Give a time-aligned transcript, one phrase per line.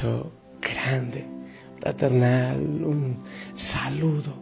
[0.00, 1.26] Abrazo grande,
[1.78, 3.22] fraternal, un
[3.54, 4.34] saludo.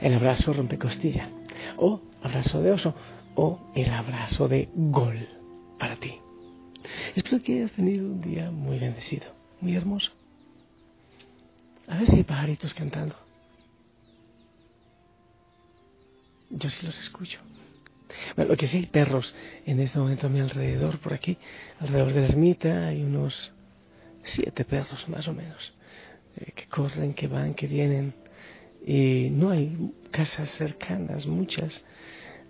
[0.00, 1.28] El abrazo rompecostilla,
[1.76, 2.94] o abrazo de oso,
[3.34, 5.28] o el abrazo de gol
[5.78, 6.18] para ti.
[7.14, 9.26] Espero que hayas tenido un día muy bendecido,
[9.60, 10.12] muy hermoso.
[11.88, 13.16] A ver si hay pajaritos cantando.
[16.48, 17.38] Yo sí los escucho.
[18.34, 19.34] Bueno, lo que sí hay perros
[19.66, 21.36] en este momento a mi alrededor, por aquí,
[21.80, 23.52] alrededor de la ermita, hay unos
[24.26, 25.74] siete perros más o menos,
[26.36, 28.14] eh, que corren, que van, que vienen.
[28.84, 31.84] Y no hay casas cercanas, muchas,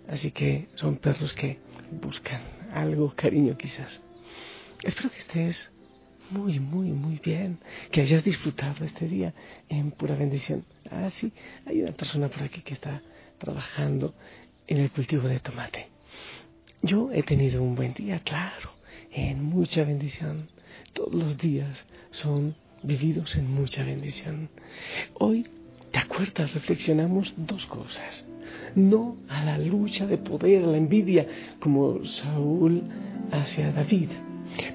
[0.07, 1.59] así que son perros que
[1.91, 2.41] buscan
[2.73, 4.01] algo, cariño quizás.
[4.83, 5.71] Espero que estés
[6.29, 7.59] muy, muy, muy bien,
[7.91, 9.33] que hayas disfrutado este día
[9.69, 10.65] en pura bendición.
[10.91, 11.31] Ah, sí,
[11.65, 13.01] hay una persona por aquí que está
[13.37, 14.13] trabajando
[14.67, 15.87] en el cultivo de tomate.
[16.81, 18.71] Yo he tenido un buen día, claro,
[19.11, 20.49] en mucha bendición.
[20.93, 24.49] Todos los días son vividos en mucha bendición.
[25.15, 25.47] Hoy,
[25.91, 26.53] ¿te acuerdas?
[26.53, 28.25] Reflexionamos dos cosas.
[28.75, 31.27] No a la lucha de poder, a la envidia,
[31.59, 32.83] como Saúl
[33.31, 34.09] hacia David,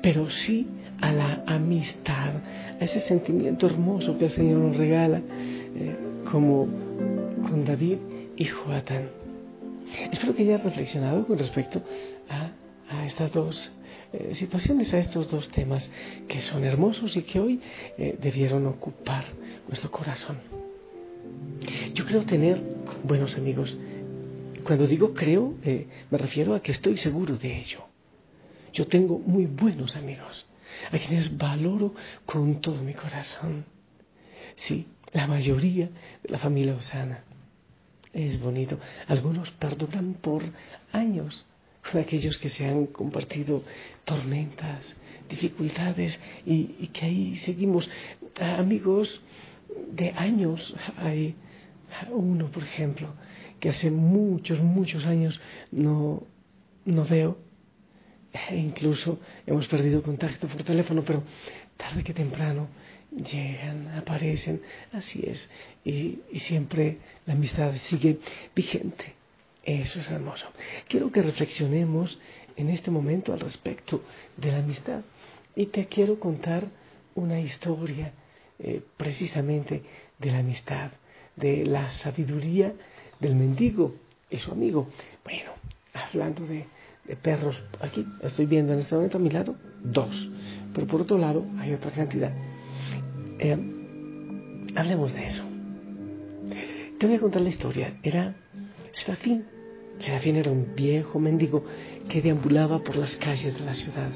[0.02, 0.66] pero sí
[1.00, 2.34] a la amistad,
[2.80, 5.96] a ese sentimiento hermoso que el Señor nos regala, eh,
[6.30, 6.68] como
[7.42, 7.98] con David
[8.36, 9.22] y Joatán.
[10.10, 11.82] Espero que hayas reflexionado con respecto
[12.28, 12.52] a,
[13.06, 13.72] estas dos
[14.12, 15.90] eh, situaciones, a estos dos temas
[16.28, 17.60] que son hermosos y que hoy
[17.96, 19.24] eh, debieron ocupar
[19.68, 20.38] nuestro corazón.
[21.94, 22.60] Yo creo tener
[23.04, 23.76] buenos amigos.
[24.64, 27.86] Cuando digo creo, eh, me refiero a que estoy seguro de ello.
[28.72, 30.46] Yo tengo muy buenos amigos,
[30.90, 31.94] a quienes valoro
[32.26, 33.64] con todo mi corazón.
[34.56, 35.90] Sí, la mayoría
[36.22, 37.24] de la familia Osana
[38.12, 38.78] es bonito.
[39.08, 40.42] Algunos perduran por
[40.92, 41.46] años
[41.90, 43.62] con aquellos que se han compartido
[44.04, 44.94] tormentas,
[45.28, 47.88] dificultades y, que ahí seguimos.
[48.40, 49.20] Amigos
[49.92, 51.34] de años, hay
[52.10, 53.08] uno, por ejemplo,
[53.60, 56.22] que hace muchos, muchos años no,
[56.84, 57.38] no veo.
[58.50, 61.22] E incluso hemos perdido contacto por teléfono, pero
[61.76, 62.68] tarde que temprano
[63.10, 64.62] llegan, aparecen,
[64.92, 65.50] así es,
[65.84, 68.18] y, siempre la amistad sigue
[68.54, 69.21] vigente.
[69.64, 70.46] Eso es hermoso.
[70.88, 72.18] Quiero que reflexionemos
[72.56, 74.02] en este momento al respecto
[74.36, 75.02] de la amistad
[75.54, 76.66] y te quiero contar
[77.14, 78.12] una historia
[78.58, 79.82] eh, precisamente
[80.18, 80.90] de la amistad,
[81.36, 82.72] de la sabiduría
[83.20, 83.94] del mendigo
[84.30, 84.88] y su amigo.
[85.24, 85.50] Bueno,
[85.94, 86.66] hablando de,
[87.22, 90.30] perros, aquí estoy viendo en este momento a mi lado dos,
[90.72, 92.32] pero por otro lado hay otra cantidad.
[93.38, 93.58] Eh,
[94.74, 95.44] hablemos de eso.
[96.98, 97.98] Te voy a contar la historia.
[98.02, 98.36] Era
[98.92, 99.46] Serafín.
[99.98, 101.64] Serafín era un viejo mendigo
[102.08, 104.10] que deambulaba por las calles de la ciudad.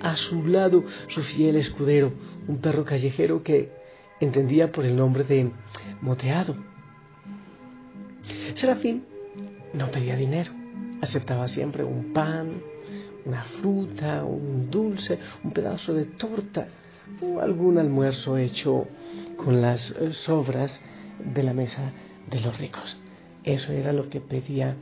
[0.00, 2.12] A su lado su fiel escudero,
[2.46, 3.70] un perro callejero que
[4.20, 5.50] entendía por el nombre de
[6.00, 6.56] Moteado.
[8.54, 9.04] Serafín
[9.72, 10.52] no pedía dinero,
[11.00, 12.62] aceptaba siempre un pan,
[13.24, 16.68] una fruta, un dulce, un pedazo de torta
[17.22, 18.88] o algún almuerzo hecho
[19.36, 20.80] con las sobras
[21.24, 21.92] de la mesa
[22.30, 23.01] de los ricos.
[23.44, 24.76] Eso era lo que pedía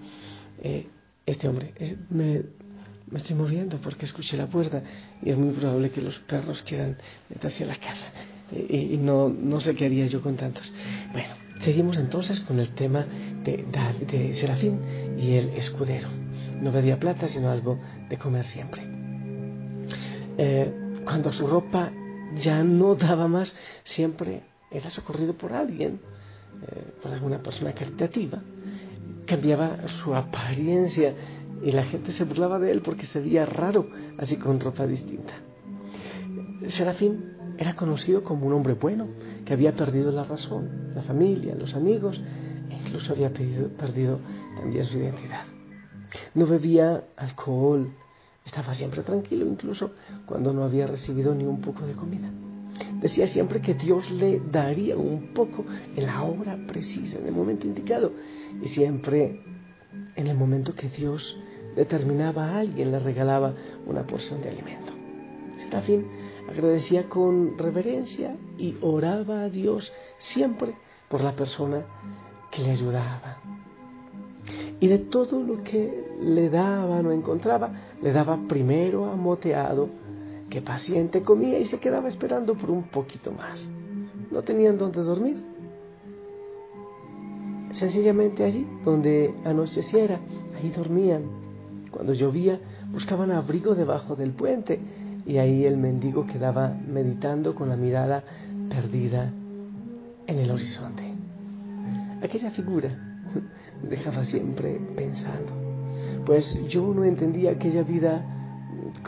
[0.63, 0.87] eh,
[1.27, 1.75] este hombre.
[2.11, 2.43] Me,
[3.11, 4.83] me estoy moviendo porque escuché la puerta
[5.23, 6.97] y es muy probable que los perros quieran
[7.29, 8.13] meterse a la casa
[8.53, 10.73] y, no, no sé qué haría yo con tantos.
[11.13, 11.29] Bueno,
[11.61, 13.07] seguimos entonces con el tema
[13.45, 13.65] de,
[14.11, 14.81] de Serafín
[15.19, 16.09] y el escudero.
[16.61, 17.79] No pedía plata, sino algo
[18.09, 18.83] de comer siempre.
[20.37, 20.73] Eh,
[21.05, 21.93] cuando su ropa
[22.37, 23.55] ya no daba más,
[23.85, 26.01] siempre era socorrido por alguien,
[26.63, 28.43] eh, por alguna persona caritativa,
[29.27, 31.15] cambiaba su apariencia
[31.63, 33.89] y la gente se burlaba de él porque se veía raro
[34.19, 35.33] así con ropa distinta.
[36.69, 39.09] Serafín era conocido como un hombre bueno,
[39.45, 42.21] que había perdido la razón, la familia, los amigos,
[42.71, 44.19] e incluso había perdido
[44.57, 45.45] también su identidad.
[46.35, 47.93] No bebía alcohol,
[48.45, 49.93] estaba siempre tranquilo, incluso
[50.27, 52.31] cuando no había recibido ni un poco de comida.
[53.01, 55.65] Decía siempre que Dios le daría un poco
[55.97, 58.13] en la hora precisa, en el momento indicado,
[58.63, 59.43] y siempre
[60.17, 61.39] en el momento que Dios
[61.77, 63.55] determinaba a alguien le regalaba
[63.87, 64.93] una porción de alimento.
[65.59, 66.07] Serafín
[66.49, 70.75] agradecía con reverencia y oraba a Dios siempre
[71.09, 71.85] por la persona
[72.51, 73.39] que le ayudaba.
[74.81, 77.73] Y de todo lo que le daba o encontraba,
[78.03, 79.89] le daba primero a moteado,
[80.51, 83.71] que paciente comía y se quedaba esperando por un poquito más.
[84.31, 85.43] No tenían donde dormir.
[87.73, 90.19] Sencillamente allí, donde anocheciera,
[90.57, 91.23] ahí dormían.
[91.91, 92.61] Cuando llovía,
[92.93, 94.81] buscaban abrigo debajo del puente
[95.25, 98.25] y ahí el mendigo quedaba meditando con la mirada
[98.69, 99.33] perdida
[100.27, 101.05] en el horizonte.
[102.23, 102.91] Aquella figura
[103.83, 105.53] me dejaba siempre pensando,
[106.27, 108.40] pues yo no entendía aquella vida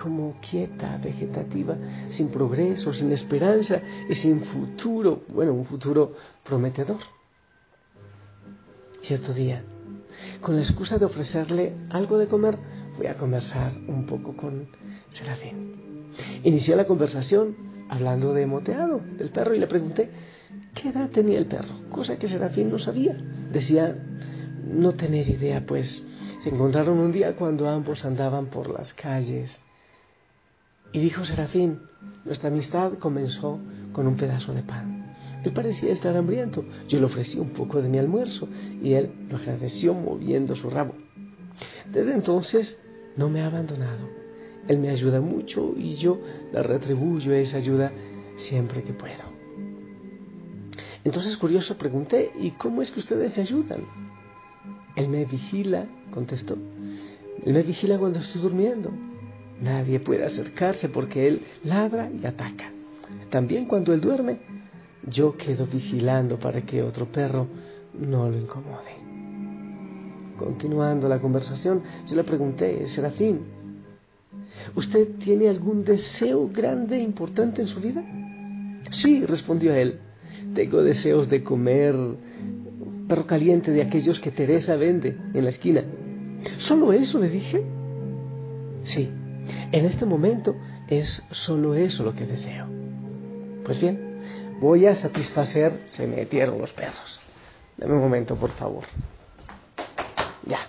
[0.00, 1.76] como quieta, vegetativa,
[2.10, 7.00] sin progreso, sin esperanza y sin futuro, bueno, un futuro prometedor.
[9.02, 9.64] Cierto día,
[10.40, 12.58] con la excusa de ofrecerle algo de comer,
[12.96, 14.68] voy a conversar un poco con
[15.10, 16.10] Serafín.
[16.44, 17.56] Inicié la conversación
[17.88, 20.10] hablando de moteado, del perro, y le pregunté
[20.74, 23.16] qué edad tenía el perro, cosa que Serafín no sabía.
[23.52, 23.96] Decía
[24.64, 26.04] no tener idea, pues
[26.42, 29.60] se encontraron un día cuando ambos andaban por las calles.
[30.92, 31.80] Y dijo Serafín,
[32.24, 33.58] nuestra amistad comenzó
[33.92, 35.14] con un pedazo de pan.
[35.44, 36.64] Él parecía estar hambriento.
[36.88, 38.48] Yo le ofrecí un poco de mi almuerzo
[38.82, 40.94] y él lo agradeció moviendo su rabo.
[41.90, 42.78] Desde entonces
[43.16, 44.22] no me ha abandonado
[44.68, 46.20] él me ayuda mucho y yo
[46.52, 47.92] le retribuyo esa ayuda
[48.36, 49.32] siempre que puedo.
[51.04, 53.84] Entonces, curioso, pregunté, ¿y cómo es que ustedes se ayudan?
[54.94, 56.56] Él me vigila, contestó.
[57.44, 58.92] Él me vigila cuando estoy durmiendo.
[59.60, 62.72] Nadie puede acercarse porque él ladra y ataca.
[63.30, 64.40] También cuando él duerme,
[65.08, 67.46] yo quedo vigilando para que otro perro
[67.98, 69.02] no lo incomode.
[70.36, 73.40] Continuando la conversación, yo le pregunté, Serafín,
[74.74, 78.02] ¿Usted tiene algún deseo grande e importante en su vida?
[78.90, 79.98] Sí, respondió él.
[80.54, 81.94] Tengo deseos de comer
[83.08, 85.84] perro caliente de aquellos que Teresa vende en la esquina.
[86.58, 87.62] ¿Solo eso le dije?
[88.82, 89.10] Sí,
[89.72, 90.56] en este momento
[90.88, 92.66] es solo eso lo que deseo.
[93.64, 94.20] Pues bien,
[94.60, 97.20] voy a satisfacer, se metieron los perros.
[97.76, 98.84] Dame un momento, por favor.
[100.46, 100.60] Ya.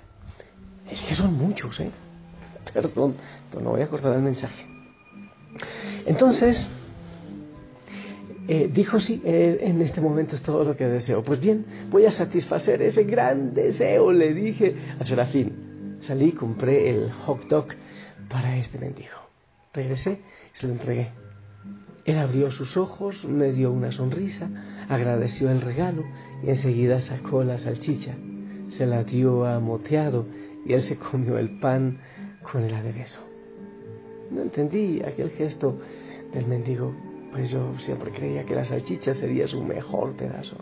[0.89, 1.91] Es que son muchos, ¿eh?
[2.73, 3.15] Perdón,
[3.49, 4.65] pero no voy a cortar el mensaje.
[6.05, 6.69] Entonces,
[8.47, 11.23] eh, dijo, sí, eh, en este momento es todo lo que deseo.
[11.23, 15.99] Pues bien, voy a satisfacer ese gran deseo, le dije a Serafín.
[16.01, 17.67] Salí compré el hot dog
[18.29, 19.15] para este mendigo.
[19.73, 20.21] Regresé
[20.53, 21.11] y se lo entregué.
[22.05, 24.49] Él abrió sus ojos, me dio una sonrisa,
[24.89, 26.03] agradeció el regalo
[26.43, 28.15] y enseguida sacó la salchicha.
[28.69, 30.27] Se la dio a moteado
[30.65, 31.99] y él se comió el pan
[32.41, 33.19] con el aderezo.
[34.31, 35.79] No entendí aquel gesto
[36.33, 36.93] del mendigo,
[37.31, 40.57] pues yo siempre creía que la salchicha sería su mejor pedazo.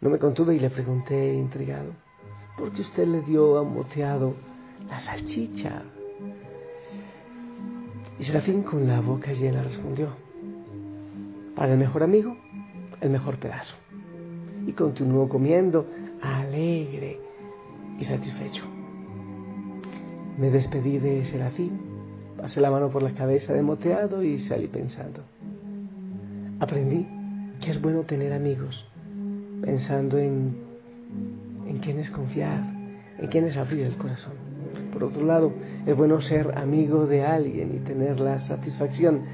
[0.00, 1.92] No me contuve y le pregunté intrigado,
[2.58, 4.34] ¿por qué usted le dio a moteado
[4.88, 5.82] la salchicha?
[8.24, 10.08] Y Serafín con la boca llena respondió,
[11.54, 12.34] para el mejor amigo,
[13.02, 13.74] el mejor pedazo.
[14.66, 15.86] Y continuó comiendo
[16.22, 17.20] alegre
[18.00, 18.64] y satisfecho.
[20.38, 21.78] Me despedí de Serafín,
[22.38, 25.20] pasé la mano por la cabeza de moteado y salí pensando.
[26.60, 27.06] Aprendí
[27.60, 28.86] que es bueno tener amigos,
[29.60, 30.56] pensando en,
[31.66, 32.62] en quiénes confiar,
[33.18, 34.53] en quiénes abrir el corazón.
[34.94, 35.52] Por otro lado,
[35.84, 39.24] es bueno ser amigo de alguien y tener la satisfacción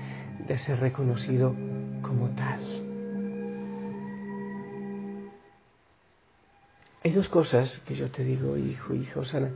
[0.49, 1.55] de ser reconocido
[2.02, 2.61] como tal.
[7.05, 9.50] Hay dos cosas que yo te digo, hijo, hija Osana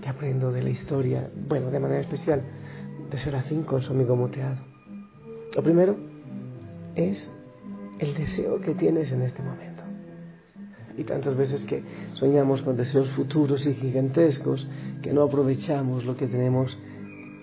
[0.00, 2.42] que aprendo de la historia, bueno, de manera especial,
[3.10, 4.62] de Serafín con su amigo moteado.
[5.54, 5.96] Lo primero
[6.94, 7.30] es
[7.98, 9.55] el deseo que tienes en este momento.
[10.96, 11.82] Y tantas veces que
[12.14, 14.66] soñamos con deseos futuros y gigantescos
[15.02, 16.76] que no aprovechamos lo que tenemos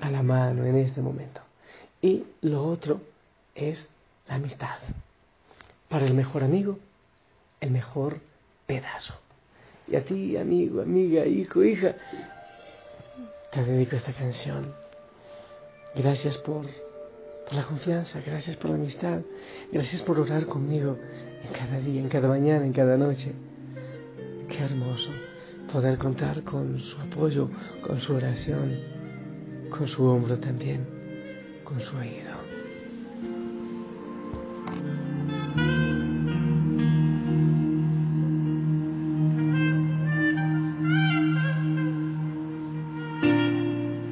[0.01, 1.41] a la mano en este momento.
[2.01, 3.01] Y lo otro
[3.55, 3.87] es
[4.27, 4.77] la amistad.
[5.89, 6.79] Para el mejor amigo,
[7.61, 8.19] el mejor
[8.65, 9.13] pedazo.
[9.87, 11.95] Y a ti, amigo, amiga, hijo, hija,
[13.51, 14.73] te dedico esta canción.
[15.95, 16.65] Gracias por,
[17.45, 19.21] por, la confianza, gracias por la amistad,
[19.71, 20.97] gracias por orar conmigo
[21.43, 23.33] en cada día, en cada mañana, en cada noche.
[24.47, 25.09] Qué hermoso
[25.71, 27.49] poder contar con su apoyo,
[27.81, 28.77] con su oración,
[29.69, 30.85] con su hombro también,
[31.63, 32.33] con su oído.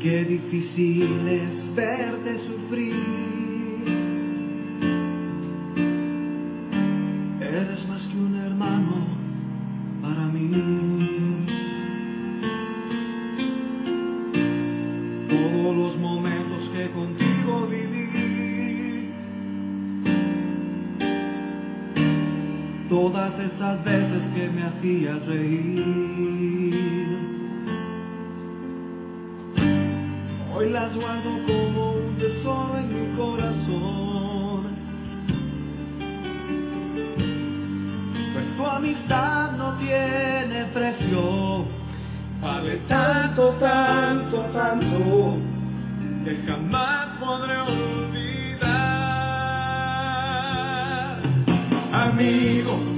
[0.02, 3.21] Qué difícil es verte sufrir.
[23.72, 27.08] Esas veces que me hacías reír.
[30.54, 34.76] Hoy las guardo como un tesoro en mi corazón.
[38.34, 41.66] Pues tu amistad no tiene precio.
[42.42, 45.38] Vale tanto, tanto, tanto,
[46.26, 48.82] que jamás podré olvidar.
[51.94, 52.91] Amigo,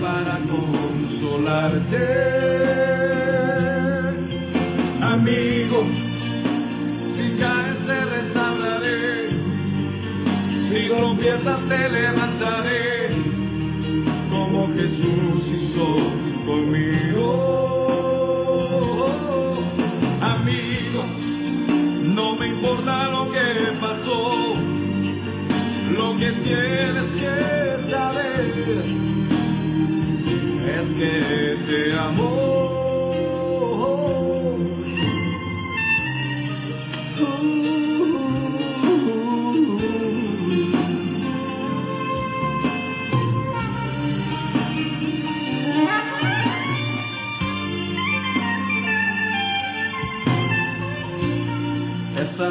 [0.00, 2.04] para consolarte.
[5.00, 5.84] Amigo,
[7.16, 9.28] si caes te restauraré,
[10.68, 12.23] si tropiezas te levantaré,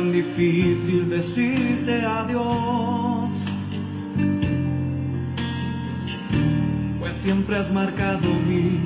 [0.03, 3.29] tan difícil decirte adiós.
[7.00, 8.81] pues siempre has marcado mi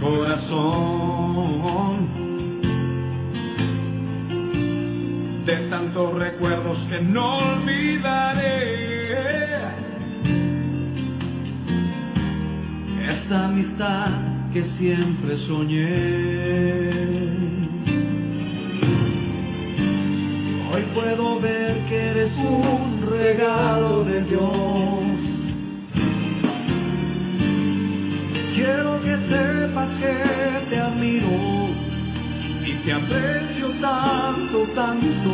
[0.00, 0.62] corazón.
[5.46, 9.02] De tantos recuerdos que no olvidaré.
[13.08, 14.10] Esta amistad
[14.52, 17.01] que siempre soñé.
[20.74, 24.42] Hoy puedo ver que eres un regalo de Dios.
[28.54, 30.14] Quiero que sepas que
[30.70, 31.68] te admiro
[32.64, 35.32] y te aprecio tanto, tanto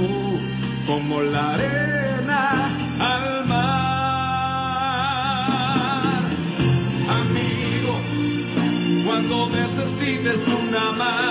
[0.89, 3.79] como la arena al mar.
[7.21, 7.95] Amigo,
[9.07, 11.28] cuando necesites una mano,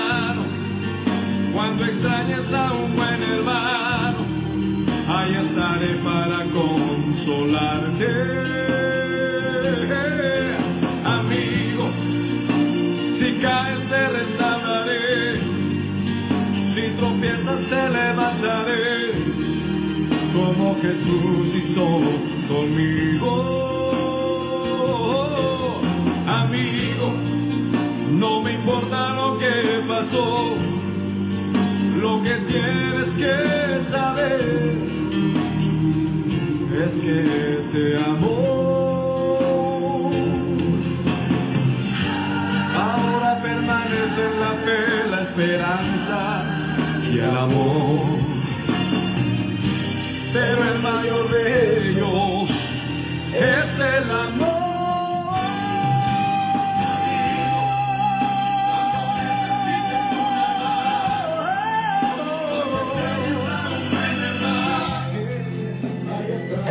[1.58, 4.20] cuando extrañes a un buen hermano,
[5.10, 8.10] ahí estaré para consolarte.
[11.04, 11.90] Amigo,
[13.18, 15.40] si caes te restauraré,
[16.76, 19.14] si tropiezas te levantaré,
[20.36, 21.88] como Jesús hizo
[22.48, 23.32] conmigo.
[26.28, 27.08] Amigo,
[28.12, 30.77] no me importa lo que pasó,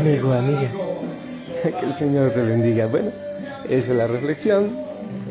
[0.06, 0.70] Amigo, amiga,
[1.80, 2.86] que el Señor te bendiga.
[2.86, 3.10] Bueno,
[3.68, 4.70] esa es la reflexión.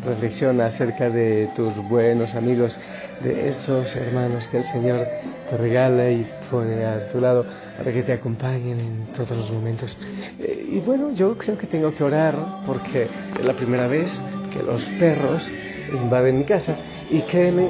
[0.03, 2.77] Reflexiona acerca de tus buenos amigos,
[3.23, 5.07] de esos hermanos que el Señor
[5.49, 7.45] te regala y pone a tu lado
[7.77, 9.97] para que te acompañen en todos los momentos.
[10.39, 12.35] Eh, y bueno, yo creo que tengo que orar
[12.67, 13.07] porque
[13.39, 14.19] es la primera vez
[14.51, 15.49] que los perros
[15.93, 16.75] invaden mi casa
[17.09, 17.69] y créeme,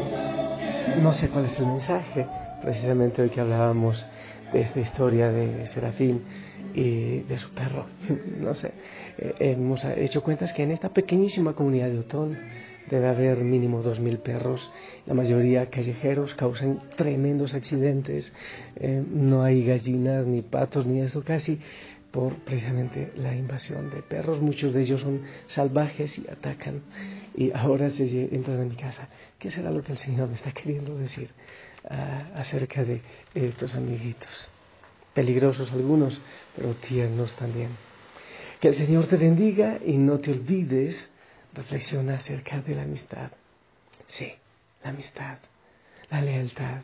[1.04, 2.26] no sé cuál es el mensaje,
[2.64, 4.04] precisamente hoy que hablábamos
[4.56, 6.22] de esta historia de Serafín
[6.74, 7.88] y de su perro.
[8.40, 8.72] No sé,
[9.18, 12.38] eh, hemos hecho cuentas que en esta pequeñísima comunidad de Otón
[12.90, 14.72] debe haber mínimo dos mil perros,
[15.08, 18.32] la mayoría callejeros, causan tremendos accidentes,
[18.78, 21.60] eh, no hay gallinas ni patos ni eso casi
[22.12, 24.40] por precisamente la invasión de perros.
[24.40, 26.82] Muchos de ellos son salvajes y atacan.
[27.36, 29.10] Y ahora se entran a mi casa.
[29.38, 31.30] ¿Qué será lo que el Señor me está queriendo decir
[31.90, 33.02] acerca de
[33.34, 34.52] estos amiguitos?
[35.16, 36.22] peligrosos algunos,
[36.56, 37.70] pero tiernos también.
[38.60, 41.10] Que el Señor te bendiga y no te olvides,
[41.54, 43.32] reflexiona acerca de la amistad.
[44.08, 44.32] Sí,
[44.84, 45.38] la amistad,
[46.12, 46.82] la lealtad.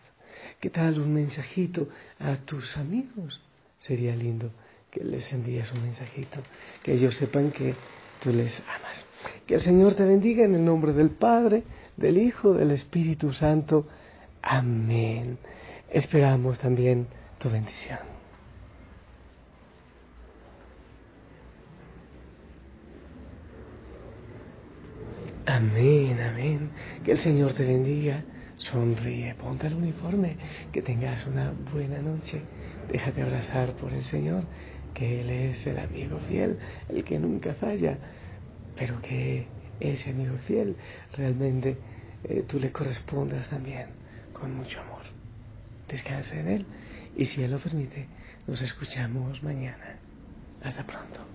[0.60, 1.90] ¿Qué tal un mensajito
[2.20, 3.42] a tus amigos?
[3.80, 4.50] Sería lindo
[4.90, 6.40] que les envíes un mensajito,
[6.84, 7.76] que ellos sepan que
[8.22, 9.06] tú les amas.
[9.46, 11.64] Que el Señor te bendiga en el nombre del Padre,
[11.98, 13.88] del Hijo, del Espíritu Santo.
[14.42, 15.38] Amén.
[15.90, 17.08] Esperamos también
[17.38, 18.00] tu bendición.
[25.46, 26.72] Amén, amén.
[27.04, 28.24] Que el Señor te bendiga.
[28.56, 30.38] Sonríe, ponte el uniforme,
[30.72, 32.42] que tengas una buena noche.
[32.92, 34.44] Déjate abrazar por el Señor,
[34.94, 37.98] que Él es el amigo fiel, el que nunca falla,
[38.76, 39.48] pero que
[39.80, 40.76] ese amigo fiel
[41.18, 41.78] realmente
[42.24, 44.01] eh, tú le correspondas también
[44.42, 45.04] con mucho amor.
[45.88, 46.66] Descansa en Él
[47.16, 48.08] y si Él lo permite,
[48.48, 49.98] nos escuchamos mañana.
[50.64, 51.31] Hasta pronto.